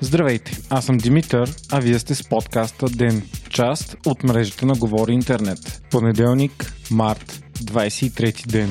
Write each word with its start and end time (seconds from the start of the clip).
Здравейте, 0.00 0.58
аз 0.70 0.84
съм 0.84 0.98
Димитър, 0.98 1.54
а 1.72 1.80
вие 1.80 1.98
сте 1.98 2.14
с 2.14 2.28
подкаста 2.28 2.86
Ден, 2.86 3.22
част 3.50 3.96
от 4.06 4.24
мрежата 4.24 4.66
на 4.66 4.74
Говори 4.74 5.12
Интернет. 5.12 5.82
Понеделник, 5.90 6.72
март, 6.90 7.42
23 7.58 8.46
ден. 8.46 8.70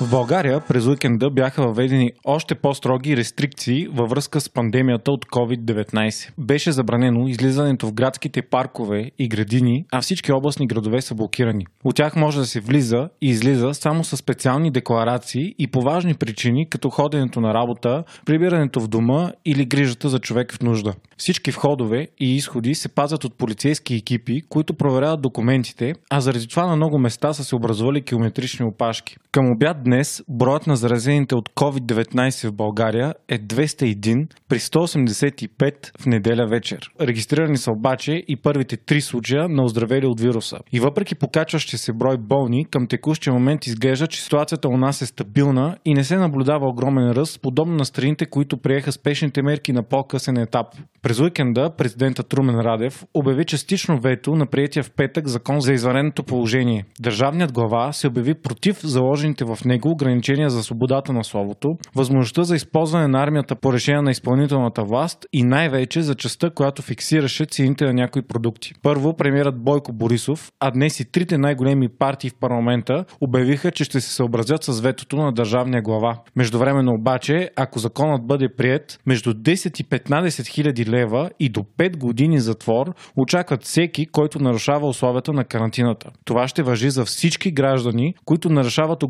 В 0.00 0.10
България 0.10 0.60
през 0.60 0.86
уикенда 0.86 1.30
бяха 1.30 1.62
въведени 1.62 2.12
още 2.24 2.54
по-строги 2.54 3.16
рестрикции 3.16 3.88
във 3.88 4.10
връзка 4.10 4.40
с 4.40 4.50
пандемията 4.50 5.12
от 5.12 5.26
COVID-19. 5.26 6.30
Беше 6.38 6.72
забранено 6.72 7.28
излизането 7.28 7.86
в 7.86 7.92
градските 7.92 8.42
паркове 8.42 9.10
и 9.18 9.28
градини, 9.28 9.84
а 9.92 10.00
всички 10.00 10.32
областни 10.32 10.66
градове 10.66 11.00
са 11.00 11.14
блокирани. 11.14 11.66
От 11.84 11.96
тях 11.96 12.16
може 12.16 12.38
да 12.38 12.46
се 12.46 12.60
влиза 12.60 13.08
и 13.20 13.28
излиза 13.28 13.74
само 13.74 14.04
с 14.04 14.16
специални 14.16 14.70
декларации 14.70 15.54
и 15.58 15.66
по 15.66 15.80
важни 15.80 16.14
причини, 16.14 16.68
като 16.68 16.90
ходенето 16.90 17.40
на 17.40 17.54
работа, 17.54 18.04
прибирането 18.26 18.80
в 18.80 18.88
дома 18.88 19.32
или 19.44 19.64
грижата 19.64 20.08
за 20.08 20.18
човек 20.18 20.52
в 20.52 20.62
нужда. 20.62 20.94
Всички 21.16 21.50
входове 21.50 22.08
и 22.20 22.36
изходи 22.36 22.74
се 22.74 22.88
пазят 22.88 23.24
от 23.24 23.38
полицейски 23.38 23.94
екипи, 23.94 24.42
които 24.48 24.74
проверяват 24.74 25.20
документите, 25.20 25.94
а 26.10 26.20
заради 26.20 26.48
това 26.48 26.66
на 26.66 26.76
много 26.76 26.98
места 26.98 27.32
са 27.32 27.44
се 27.44 27.56
образували 27.56 28.02
километрични 28.02 28.66
опашки. 28.66 29.16
Към 29.32 29.50
обяд 29.50 29.85
днес 29.86 30.22
броят 30.28 30.66
на 30.66 30.76
заразените 30.76 31.34
от 31.34 31.48
COVID-19 31.48 32.48
в 32.48 32.52
България 32.52 33.14
е 33.28 33.38
201 33.38 34.26
при 34.48 34.58
185 34.58 36.00
в 36.00 36.06
неделя 36.06 36.46
вечер. 36.46 36.90
Регистрирани 37.00 37.56
са 37.56 37.72
обаче 37.72 38.24
и 38.28 38.36
първите 38.36 38.76
три 38.76 39.00
случая 39.00 39.48
на 39.48 39.64
оздравели 39.64 40.06
от 40.06 40.20
вируса. 40.20 40.58
И 40.72 40.80
въпреки 40.80 41.14
покачващия 41.14 41.78
се 41.78 41.92
брой 41.92 42.16
болни, 42.16 42.64
към 42.64 42.86
текущия 42.86 43.32
момент 43.32 43.66
изглежда, 43.66 44.06
че 44.06 44.22
ситуацията 44.22 44.68
у 44.68 44.76
нас 44.76 45.02
е 45.02 45.06
стабилна 45.06 45.76
и 45.84 45.94
не 45.94 46.04
се 46.04 46.16
наблюдава 46.16 46.68
огромен 46.68 47.10
ръст, 47.10 47.40
подобно 47.42 47.74
на 47.74 47.84
страните, 47.84 48.26
които 48.26 48.56
приеха 48.56 48.92
спешните 48.92 49.42
мерки 49.42 49.72
на 49.72 49.82
по-късен 49.82 50.36
етап. 50.36 50.66
През 51.02 51.20
уикенда 51.20 51.70
президентът 51.78 52.34
Румен 52.34 52.60
Радев 52.60 53.04
обяви 53.14 53.44
частично 53.44 54.00
вето 54.00 54.34
на 54.34 54.46
приятия 54.46 54.82
в 54.82 54.90
петък 54.90 55.28
закон 55.28 55.60
за 55.60 55.72
извънредното 55.72 56.22
положение. 56.22 56.84
Държавният 57.00 57.52
глава 57.52 57.92
се 57.92 58.06
обяви 58.06 58.34
против 58.34 58.80
заложените 58.82 59.44
в 59.44 59.58
него 59.64 59.75
ограничения 59.84 60.50
за 60.50 60.62
свободата 60.62 61.12
на 61.12 61.24
словото, 61.24 61.76
възможността 61.94 62.42
за 62.42 62.56
използване 62.56 63.08
на 63.08 63.22
армията 63.22 63.56
по 63.56 63.72
решение 63.72 64.02
на 64.02 64.10
изпълнителната 64.10 64.84
власт 64.84 65.26
и 65.32 65.42
най-вече 65.42 66.02
за 66.02 66.14
частта, 66.14 66.50
която 66.50 66.82
фиксираше 66.82 67.44
цените 67.44 67.84
на 67.84 67.92
някои 67.92 68.22
продукти. 68.22 68.72
Първо, 68.82 69.16
премиерът 69.16 69.62
Бойко 69.62 69.92
Борисов, 69.92 70.52
а 70.60 70.70
днес 70.70 71.00
и 71.00 71.04
трите 71.04 71.38
най-големи 71.38 71.88
партии 71.88 72.30
в 72.30 72.34
парламента 72.40 73.04
обявиха, 73.20 73.70
че 73.70 73.84
ще 73.84 74.00
се 74.00 74.14
съобразят 74.14 74.64
с 74.64 74.80
ветото 74.80 75.16
на 75.16 75.32
държавния 75.32 75.82
глава. 75.82 76.18
Междувременно 76.36 76.94
обаче, 76.94 77.50
ако 77.56 77.78
законът 77.78 78.26
бъде 78.26 78.48
прият, 78.48 78.98
между 79.06 79.34
10 79.34 79.80
и 79.80 79.84
15 79.84 80.46
хиляди 80.46 80.86
лева 80.86 81.30
и 81.40 81.48
до 81.48 81.64
5 81.78 81.96
години 81.96 82.40
затвор 82.40 82.94
очакват 83.16 83.64
всеки, 83.64 84.06
който 84.06 84.38
нарушава 84.38 84.88
условията 84.88 85.32
на 85.32 85.44
карантината. 85.44 86.10
Това 86.24 86.48
ще 86.48 86.62
въжи 86.62 86.90
за 86.90 87.04
всички 87.04 87.50
граждани, 87.50 88.14
които 88.24 88.50
нарушават 88.50 89.02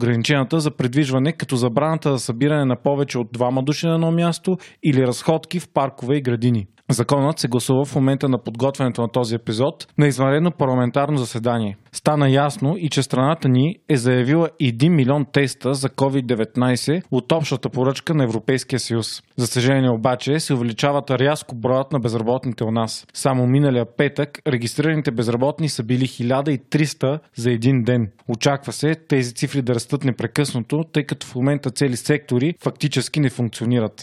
ограниченията 0.57 0.61
за 0.61 0.71
предвижване, 0.71 1.33
като 1.33 1.57
забраната 1.57 2.13
за 2.13 2.19
събиране 2.19 2.65
на 2.65 2.77
повече 2.77 3.19
от 3.19 3.29
двама 3.33 3.63
души 3.63 3.87
на 3.87 3.95
едно 3.95 4.11
място 4.11 4.59
или 4.83 5.07
разходки 5.07 5.61
в 5.61 5.69
паркове 5.69 6.17
и 6.17 6.21
градини. 6.21 6.67
Законът 6.91 7.39
се 7.39 7.49
гласува 7.49 7.85
в 7.85 7.95
момента 7.95 8.29
на 8.29 8.39
подготвянето 8.39 9.03
на 9.03 9.09
този 9.09 9.35
епизод 9.35 9.87
на 9.99 10.07
извънредно 10.07 10.51
парламентарно 10.51 11.19
заседание. 11.19 11.77
Стана 11.93 12.31
ясно 12.31 12.77
и 12.79 12.89
че 12.89 13.03
страната 13.03 13.49
ни 13.49 13.77
е 13.89 13.97
заявила 13.97 14.49
1 14.63 14.89
милион 14.89 15.27
теста 15.33 15.75
за 15.75 15.89
COVID-19 15.89 17.03
от 17.11 17.33
общата 17.33 17.71
поръчка 17.71 18.15
на 18.15 18.25
Европейския 18.25 18.79
съюз. 18.79 19.23
За 19.37 19.47
съжаление 19.47 19.91
обаче 19.91 20.41
се 20.41 20.55
увеличават 20.55 21.11
рязко 21.11 21.55
броят 21.55 21.93
на 21.93 22.01
безработните 22.01 22.65
у 22.65 22.71
нас. 22.71 23.07
Само 23.15 23.47
миналия 23.47 23.87
петък 23.97 24.39
регистрираните 24.47 25.11
безработни 25.11 25.69
са 25.69 25.83
били 25.85 26.07
1300 26.07 27.19
за 27.37 27.51
един 27.51 27.83
ден. 27.83 28.11
Очаква 28.29 28.73
се 28.73 28.95
тези 29.09 29.35
цифри 29.35 29.63
да 29.63 29.75
растат 29.75 30.05
непрекъснато, 30.05 30.85
тъй 30.93 31.05
като 31.05 31.27
в 31.27 31.35
момента 31.35 31.71
цели 31.71 31.97
сектори 31.97 32.55
фактически 32.63 33.21
не 33.21 33.31
функционират. 33.31 34.03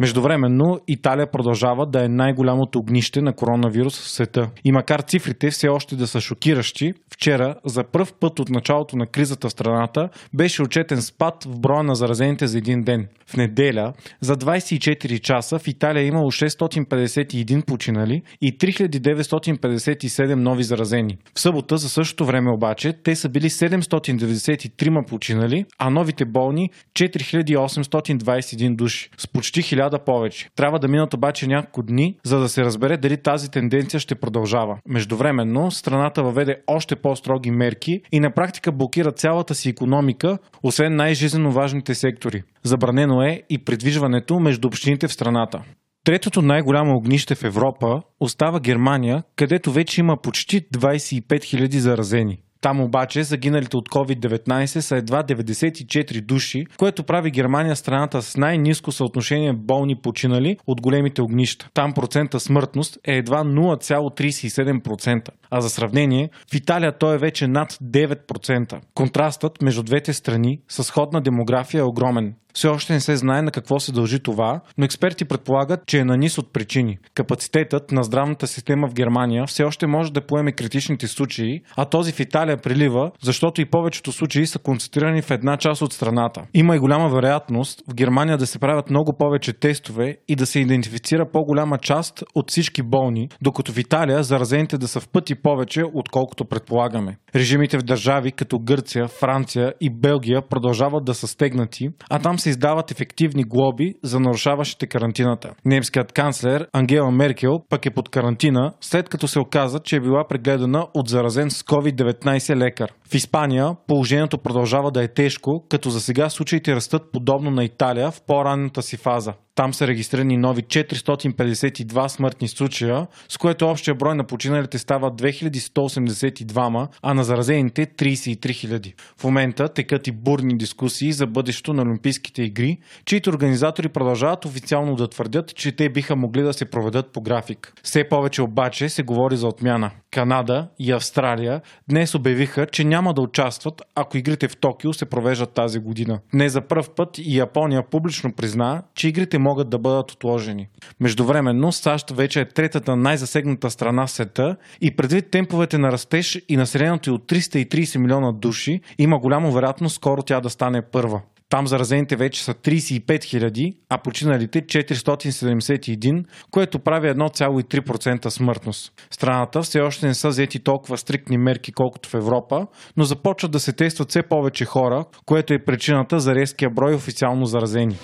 Междувременно 0.00 0.80
Италия 0.88 1.30
продължава 1.30 1.86
да 1.86 2.04
е 2.04 2.08
най-голямото 2.08 2.78
огнище 2.78 3.22
на 3.22 3.32
коронавирус 3.32 4.00
в 4.00 4.10
света. 4.10 4.50
И 4.64 4.72
макар 4.72 5.00
цифрите 5.00 5.50
все 5.50 5.68
още 5.68 5.96
да 5.96 6.06
са 6.06 6.20
шокиращи, 6.20 6.92
вчера 7.14 7.54
за 7.64 7.84
първ 7.84 8.06
път 8.20 8.38
от 8.38 8.48
началото 8.48 8.96
на 8.96 9.06
кризата 9.06 9.48
в 9.48 9.52
страната 9.52 10.08
беше 10.34 10.62
отчетен 10.62 11.02
спад 11.02 11.44
в 11.44 11.60
броя 11.60 11.82
на 11.82 11.94
заразените 11.94 12.46
за 12.46 12.58
един 12.58 12.82
ден. 12.82 13.08
В 13.26 13.36
неделя 13.36 13.92
за 14.20 14.36
24 14.36 15.20
часа 15.20 15.58
в 15.58 15.68
Италия 15.68 16.02
е 16.02 16.06
имало 16.06 16.30
651 16.30 17.66
починали 17.66 18.22
и 18.40 18.58
3957 18.58 20.34
нови 20.34 20.62
заразени. 20.62 21.18
В 21.34 21.40
събота 21.40 21.76
за 21.76 21.88
същото 21.88 22.24
време 22.24 22.50
обаче 22.50 22.92
те 23.04 23.16
са 23.16 23.28
били 23.28 23.50
793 23.50 25.08
починали, 25.08 25.64
а 25.78 25.90
новите 25.90 26.24
болни 26.24 26.70
4821 26.94 28.76
души 28.76 29.10
с 29.18 29.28
почти 29.28 29.62
1000 29.62 29.85
1000 29.90 30.04
повече. 30.04 30.48
Трябва 30.56 30.78
да 30.78 30.88
минат 30.88 31.14
обаче 31.14 31.46
няколко 31.46 31.82
дни, 31.82 32.16
за 32.24 32.38
да 32.38 32.48
се 32.48 32.64
разбере 32.64 32.96
дали 32.96 33.16
тази 33.16 33.50
тенденция 33.50 34.00
ще 34.00 34.14
продължава. 34.14 34.78
Междувременно, 34.88 35.70
страната 35.70 36.22
въведе 36.22 36.56
още 36.66 36.96
по-строги 36.96 37.50
мерки 37.50 38.00
и 38.12 38.20
на 38.20 38.30
практика 38.30 38.72
блокира 38.72 39.12
цялата 39.12 39.54
си 39.54 39.68
економика, 39.68 40.38
освен 40.62 40.96
най-жизненно 40.96 41.52
важните 41.52 41.94
сектори. 41.94 42.42
Забранено 42.64 43.22
е 43.22 43.42
и 43.50 43.64
придвижването 43.64 44.40
между 44.40 44.68
общините 44.68 45.08
в 45.08 45.12
страната. 45.12 45.62
Третото 46.04 46.42
най-голямо 46.42 46.96
огнище 46.96 47.34
в 47.34 47.44
Европа 47.44 48.02
остава 48.20 48.60
Германия, 48.60 49.22
където 49.36 49.72
вече 49.72 50.00
има 50.00 50.16
почти 50.16 50.68
25 50.68 51.22
000 51.26 51.78
заразени. 51.78 52.38
Там 52.60 52.80
обаче 52.80 53.22
загиналите 53.22 53.76
от 53.76 53.88
COVID-19 53.88 54.80
са 54.80 54.96
едва 54.96 55.22
94 55.22 56.20
души, 56.20 56.66
което 56.78 57.04
прави 57.04 57.30
Германия 57.30 57.76
страната 57.76 58.22
с 58.22 58.36
най-низко 58.36 58.92
съотношение 58.92 59.52
болни 59.52 59.96
починали 59.96 60.56
от 60.66 60.80
големите 60.80 61.22
огнища. 61.22 61.68
Там 61.74 61.92
процента 61.92 62.40
смъртност 62.40 62.98
е 63.04 63.16
едва 63.16 63.44
0,37%. 63.44 65.28
А 65.50 65.60
за 65.60 65.70
сравнение, 65.70 66.30
в 66.52 66.54
Италия 66.54 66.98
той 66.98 67.14
е 67.14 67.18
вече 67.18 67.46
над 67.46 67.72
9%. 67.72 68.80
Контрастът 68.94 69.62
между 69.62 69.82
двете 69.82 70.12
страни 70.12 70.60
с 70.68 70.84
сходна 70.84 71.20
демография 71.20 71.80
е 71.80 71.84
огромен. 71.84 72.34
Все 72.56 72.68
още 72.68 72.92
не 72.92 73.00
се 73.00 73.16
знае 73.16 73.42
на 73.42 73.50
какво 73.50 73.80
се 73.80 73.92
дължи 73.92 74.20
това, 74.20 74.60
но 74.78 74.84
експерти 74.84 75.24
предполагат, 75.24 75.86
че 75.86 75.98
е 75.98 76.04
на 76.04 76.16
низ 76.16 76.38
от 76.38 76.52
причини. 76.52 76.98
Капацитетът 77.14 77.92
на 77.92 78.04
здравната 78.04 78.46
система 78.46 78.88
в 78.88 78.94
Германия 78.94 79.46
все 79.46 79.64
още 79.64 79.86
може 79.86 80.12
да 80.12 80.26
поеме 80.26 80.52
критичните 80.52 81.08
случаи, 81.08 81.60
а 81.76 81.84
този 81.84 82.12
в 82.12 82.20
Италия 82.20 82.56
прилива, 82.56 83.10
защото 83.22 83.60
и 83.60 83.64
повечето 83.64 84.12
случаи 84.12 84.46
са 84.46 84.58
концентрирани 84.58 85.22
в 85.22 85.30
една 85.30 85.56
част 85.56 85.82
от 85.82 85.92
страната. 85.92 86.42
Има 86.54 86.76
и 86.76 86.78
голяма 86.78 87.08
вероятност 87.08 87.82
в 87.88 87.94
Германия 87.94 88.38
да 88.38 88.46
се 88.46 88.58
правят 88.58 88.90
много 88.90 89.16
повече 89.18 89.52
тестове 89.52 90.16
и 90.28 90.36
да 90.36 90.46
се 90.46 90.60
идентифицира 90.60 91.30
по-голяма 91.32 91.78
част 91.78 92.22
от 92.34 92.50
всички 92.50 92.82
болни, 92.82 93.28
докато 93.42 93.72
в 93.72 93.78
Италия 93.78 94.22
заразените 94.22 94.78
да 94.78 94.88
са 94.88 95.00
в 95.00 95.08
пъти 95.08 95.34
повече, 95.34 95.82
отколкото 95.94 96.44
предполагаме. 96.44 97.16
Режимите 97.34 97.78
в 97.78 97.82
държави 97.82 98.32
като 98.32 98.58
Гърция, 98.58 99.08
Франция 99.08 99.72
и 99.80 99.90
Белгия 99.90 100.48
продължават 100.48 101.04
да 101.04 101.14
са 101.14 101.26
стегнати, 101.26 101.90
а 102.10 102.18
там 102.18 102.38
издават 102.50 102.90
ефективни 102.90 103.44
глоби 103.44 103.94
за 104.02 104.20
нарушаващите 104.20 104.86
карантината. 104.86 105.50
Немският 105.64 106.12
канцлер 106.12 106.68
Ангела 106.72 107.10
Меркел 107.10 107.58
пък 107.68 107.86
е 107.86 107.90
под 107.90 108.08
карантина, 108.08 108.72
след 108.80 109.08
като 109.08 109.28
се 109.28 109.40
оказа, 109.40 109.80
че 109.80 109.96
е 109.96 110.00
била 110.00 110.24
прегледана 110.28 110.86
от 110.94 111.08
заразен 111.08 111.50
с 111.50 111.62
COVID-19 111.62 112.56
лекар. 112.56 112.92
В 113.10 113.14
Испания 113.14 113.76
положението 113.86 114.38
продължава 114.38 114.90
да 114.90 115.02
е 115.02 115.08
тежко, 115.08 115.64
като 115.68 115.90
за 115.90 116.00
сега 116.00 116.28
случаите 116.28 116.74
растат 116.74 117.02
подобно 117.12 117.50
на 117.50 117.64
Италия 117.64 118.10
в 118.10 118.22
по-ранната 118.26 118.82
си 118.82 118.96
фаза. 118.96 119.32
Там 119.56 119.74
са 119.74 119.86
регистрирани 119.86 120.36
нови 120.36 120.62
452 120.62 122.08
смъртни 122.08 122.48
случая, 122.48 123.06
с 123.28 123.38
което 123.38 123.68
общия 123.68 123.94
брой 123.94 124.14
на 124.14 124.24
починалите 124.24 124.78
става 124.78 125.12
2182, 125.12 126.88
а 127.02 127.14
на 127.14 127.24
заразените 127.24 127.86
33 127.86 128.36
000. 128.36 128.92
В 129.16 129.24
момента 129.24 129.68
текат 129.68 130.06
и 130.06 130.12
бурни 130.12 130.58
дискусии 130.58 131.12
за 131.12 131.26
бъдещето 131.26 131.72
на 131.72 131.82
Олимпийските 131.82 132.42
игри, 132.42 132.78
чието 133.04 133.30
организатори 133.30 133.88
продължават 133.88 134.44
официално 134.44 134.96
да 134.96 135.08
твърдят, 135.08 135.54
че 135.54 135.72
те 135.72 135.88
биха 135.88 136.16
могли 136.16 136.42
да 136.42 136.52
се 136.52 136.64
проведат 136.64 137.12
по 137.12 137.20
график. 137.20 137.72
Все 137.82 138.08
повече 138.08 138.42
обаче 138.42 138.88
се 138.88 139.02
говори 139.02 139.36
за 139.36 139.48
отмяна. 139.48 139.90
Канада 140.10 140.68
и 140.78 140.92
Австралия 140.92 141.60
днес 141.88 142.14
обявиха, 142.14 142.66
че 142.66 142.84
няма 142.84 143.14
да 143.14 143.20
участват, 143.22 143.82
ако 143.94 144.18
игрите 144.18 144.48
в 144.48 144.56
Токио 144.56 144.92
се 144.92 145.04
провеждат 145.04 145.50
тази 145.50 145.78
година. 145.78 146.18
Не 146.32 146.48
за 146.48 146.60
първ 146.60 146.88
път 146.96 147.18
и 147.18 147.38
Япония 147.38 147.82
публично 147.90 148.32
призна, 148.32 148.82
че 148.94 149.08
игрите 149.08 149.38
могат 149.48 149.70
да 149.70 149.78
бъдат 149.78 150.12
отложени. 150.12 150.68
Междувременно 151.00 151.72
САЩ 151.72 152.10
вече 152.10 152.40
е 152.40 152.48
третата 152.48 152.96
най-засегната 152.96 153.70
страна 153.70 154.06
в 154.06 154.10
света 154.10 154.56
и 154.80 154.96
предвид 154.96 155.30
темповете 155.30 155.78
на 155.78 155.92
растеж 155.92 156.42
и 156.48 156.56
населението 156.56 157.14
от 157.14 157.22
330 157.22 157.98
милиона 157.98 158.32
души, 158.32 158.80
има 158.98 159.18
голямо 159.18 159.52
вероятност 159.52 159.94
скоро 159.94 160.22
тя 160.22 160.40
да 160.40 160.50
стане 160.50 160.82
първа. 160.92 161.22
Там 161.48 161.66
заразените 161.66 162.16
вече 162.16 162.44
са 162.44 162.54
35 162.54 163.06
000, 163.06 163.76
а 163.88 163.98
починалите 163.98 164.62
471, 164.62 166.24
което 166.50 166.78
прави 166.78 167.08
1,3% 167.08 168.28
смъртност. 168.28 168.92
Страната 169.10 169.62
все 169.62 169.80
още 169.80 170.06
не 170.06 170.14
са 170.14 170.28
взети 170.28 170.58
толкова 170.58 170.98
стриктни 170.98 171.38
мерки, 171.38 171.72
колкото 171.72 172.08
в 172.08 172.14
Европа, 172.14 172.66
но 172.96 173.04
започват 173.04 173.52
да 173.52 173.60
се 173.60 173.72
тестват 173.72 174.10
все 174.10 174.22
повече 174.22 174.64
хора, 174.64 175.04
което 175.26 175.54
е 175.54 175.64
причината 175.64 176.20
за 176.20 176.34
резкия 176.34 176.70
брой 176.70 176.94
официално 176.94 177.46
заразени. 177.46 177.96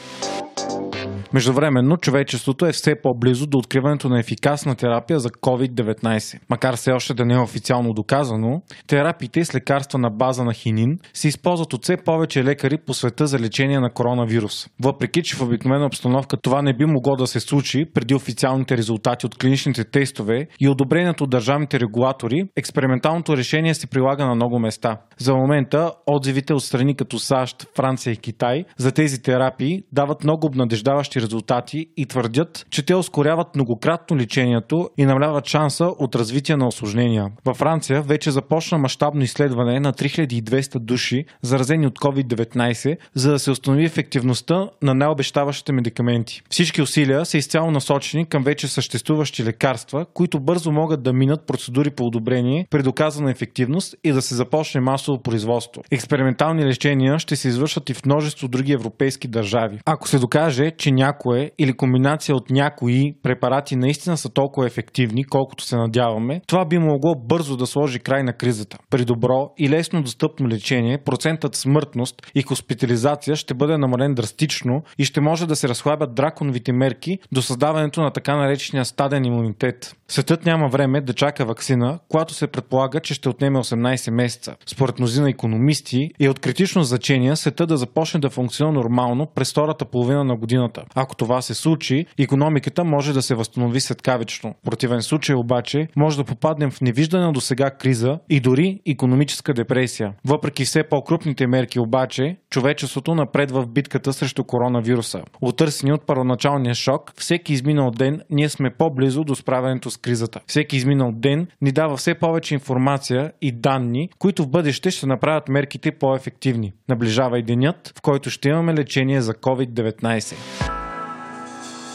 Междувременно, 1.35 1.97
човечеството 1.97 2.67
е 2.67 2.73
все 2.73 2.95
по-близо 3.03 3.47
до 3.47 3.59
откриването 3.59 4.09
на 4.09 4.21
ефикасна 4.21 4.75
терапия 4.75 5.21
за 5.21 5.29
COVID-19. 5.29 6.41
Макар 6.51 6.77
все 6.77 6.93
още 6.93 7.15
да 7.15 7.25
не 7.25 7.35
е 7.35 7.39
официално 7.39 7.93
доказано, 7.93 8.63
терапиите 8.87 9.45
с 9.45 9.55
лекарства 9.55 9.99
на 9.99 10.11
база 10.11 10.45
на 10.45 10.53
хинин 10.53 10.99
се 11.15 11.29
използват 11.29 11.73
от 11.73 11.83
все 11.83 11.97
повече 11.97 12.45
лекари 12.45 12.79
по 12.79 12.95
света 12.95 13.27
за 13.27 13.39
лечение 13.39 13.81
на 13.81 13.91
коронавирус. 13.91 14.69
Въпреки, 14.83 15.23
че 15.23 15.37
в 15.37 15.43
обикновена 15.43 15.87
обстановка 15.87 16.37
това 16.37 16.63
не 16.63 16.77
би 16.77 16.85
могло 16.87 17.17
да 17.17 17.27
се 17.27 17.41
случи 17.41 17.85
преди 17.95 18.15
официалните 18.15 18.77
резултати 18.77 19.27
от 19.27 19.39
клиничните 19.39 19.85
тестове 19.85 20.47
и 20.61 20.69
одобрението 20.69 21.25
от 21.25 21.31
държавните 21.31 21.81
регулатори, 21.81 22.45
експерименталното 22.57 23.37
решение 23.37 23.75
се 23.75 23.87
прилага 23.87 24.27
на 24.27 24.35
много 24.35 24.59
места. 24.59 24.97
За 25.19 25.35
момента 25.35 25.91
отзивите 26.07 26.55
от 26.55 26.65
страни 26.65 26.97
като 26.97 27.19
САЩ, 27.19 27.67
Франция 27.77 28.13
и 28.13 28.17
Китай 28.17 28.65
за 28.77 28.93
тези 28.93 29.23
терапии 29.23 29.83
дават 29.93 30.25
много 30.25 30.47
обнадеждаващи 30.47 31.22
резултати 31.23 31.87
и 31.97 32.07
твърдят, 32.07 32.67
че 32.71 32.83
те 32.83 32.95
ускоряват 32.95 33.55
многократно 33.55 34.17
лечението 34.17 34.91
и 34.99 35.05
намаляват 35.05 35.47
шанса 35.47 35.85
от 35.85 36.15
развитие 36.15 36.57
на 36.57 36.67
осложнения. 36.67 37.31
Във 37.45 37.57
Франция 37.57 38.03
вече 38.03 38.31
започна 38.31 38.79
мащабно 38.79 39.23
изследване 39.23 39.81
на 39.81 39.93
3200 39.93 40.79
души, 40.79 41.25
заразени 41.43 41.87
от 41.87 41.99
COVID-19, 41.99 42.97
за 43.15 43.31
да 43.31 43.39
се 43.39 43.51
установи 43.51 43.85
ефективността 43.85 44.69
на 44.83 44.95
необещаващите 44.95 45.73
медикаменти. 45.73 46.43
Всички 46.51 46.83
усилия 46.83 47.25
са 47.25 47.39
изцяло 47.39 47.71
насочени 47.71 48.27
към 48.27 48.43
вече 48.45 48.69
съществуващи 48.69 49.45
лекарства, 49.45 50.07
които 50.15 50.41
бързо 50.41 50.73
могат 50.73 51.03
да 51.03 51.13
минат 51.13 51.47
процедури 51.47 51.91
по 51.91 52.07
одобрение 52.07 52.67
при 52.71 52.83
доказана 52.83 53.31
ефективност 53.31 53.95
и 54.05 54.13
да 54.13 54.23
се 54.23 54.35
започне 54.35 54.81
масово 54.81 55.23
производство. 55.23 55.83
Експериментални 55.91 56.67
лечения 56.67 57.19
ще 57.19 57.37
се 57.37 57.49
извършват 57.49 57.91
и 57.91 57.95
в 57.95 58.07
множество 58.07 58.49
други 58.49 58.73
европейски 58.73 59.29
държави. 59.29 59.79
Ако 59.85 60.09
се 60.09 60.19
докаже, 60.19 60.71
че 60.79 60.91
някой 60.91 61.12
някое 61.13 61.51
или 61.59 61.73
комбинация 61.73 62.37
от 62.37 62.51
някои 62.51 63.15
препарати 63.23 63.77
наистина 63.77 64.17
са 64.17 64.29
толкова 64.29 64.67
ефективни, 64.67 65.25
колкото 65.25 65.65
се 65.65 65.77
надяваме, 65.77 66.41
това 66.47 66.65
би 66.65 66.79
могло 66.79 67.15
бързо 67.29 67.57
да 67.57 67.67
сложи 67.67 67.99
край 67.99 68.23
на 68.23 68.33
кризата. 68.33 68.79
При 68.91 69.05
добро 69.05 69.51
и 69.59 69.71
лесно 69.71 70.03
достъпно 70.03 70.49
лечение, 70.49 70.99
процентът 70.99 71.55
смъртност 71.55 72.23
и 72.35 72.43
хоспитализация 72.43 73.37
ще 73.37 73.55
бъде 73.55 73.79
намален 73.79 74.15
драстично 74.15 74.83
и 74.99 75.05
ще 75.05 75.21
може 75.21 75.47
да 75.47 75.57
се 75.57 75.69
разхлабят 75.69 76.15
драконовите 76.15 76.73
мерки 76.73 77.19
до 77.33 77.43
създаването 77.43 78.03
на 78.03 78.11
така 78.11 78.37
наречения 78.37 78.85
стаден 78.85 79.25
имунитет. 79.25 79.97
Светът 80.09 80.47
няма 80.47 80.69
време 80.69 81.01
да 81.01 81.13
чака 81.13 81.45
вакцина, 81.45 81.99
която 82.09 82.35
се 82.35 82.47
предполага, 82.47 83.01
че 83.01 83.15
ще 83.15 83.29
отнеме 83.29 83.59
18 83.59 84.11
месеца. 84.11 84.57
Според 84.67 84.99
мнозина 84.99 85.31
економисти 85.31 86.11
е 86.21 86.29
от 86.29 86.39
критично 86.39 86.83
значение 86.83 87.37
света 87.37 87.67
да 87.67 87.77
започне 87.77 88.21
да 88.21 88.31
функционира 88.31 88.73
нормално 88.73 89.27
през 89.35 89.51
втората 89.51 89.85
половина 89.85 90.25
на 90.25 90.37
годината. 90.37 90.85
Ако 91.03 91.17
това 91.17 91.43
се 91.43 91.55
случи, 91.55 92.07
економиката 92.19 92.85
може 92.85 93.13
да 93.13 93.23
се 93.23 93.35
възстанови 93.35 93.81
светкавично. 93.81 94.55
В 94.61 94.71
противен 94.71 95.03
случай 95.03 95.35
обаче 95.35 95.89
може 95.97 96.17
да 96.17 96.25
попаднем 96.25 96.71
в 96.71 96.81
невиждана 96.81 97.33
до 97.33 97.41
сега 97.41 97.71
криза 97.71 98.19
и 98.31 98.41
дори 98.41 98.81
економическа 98.87 99.55
депресия. 99.55 100.13
Въпреки 100.25 100.65
все 100.65 100.83
по-крупните 100.83 101.47
мерки 101.47 101.81
обаче, 101.81 102.37
човечеството 102.51 103.15
напредва 103.15 103.63
в 103.63 103.69
битката 103.69 104.13
срещу 104.13 104.45
коронавируса. 104.45 105.23
Отърсени 105.41 105.93
от 105.93 106.07
първоначалния 106.07 106.75
шок, 106.75 107.13
всеки 107.17 107.53
изминал 107.53 107.91
ден 107.91 108.21
ние 108.31 108.49
сме 108.49 108.71
по-близо 108.71 109.25
до 109.25 109.35
справянето 109.35 109.91
с 109.91 109.97
кризата. 109.97 110.41
Всеки 110.47 110.77
изминал 110.77 111.13
ден 111.13 111.47
ни 111.61 111.73
дава 111.73 111.97
все 111.97 112.15
повече 112.15 112.55
информация 112.55 113.33
и 113.41 113.53
данни, 113.53 114.09
които 114.19 114.43
в 114.43 114.49
бъдеще 114.49 114.91
ще 114.91 115.07
направят 115.07 115.49
мерките 115.49 115.91
по-ефективни. 115.91 116.73
Наближава 116.89 117.39
и 117.39 117.43
денят, 117.43 117.93
в 117.99 118.03
който 118.03 118.31
ще 118.31 118.49
имаме 118.49 118.75
лечение 118.75 119.21
за 119.21 119.35
COVID-19. 119.35 120.92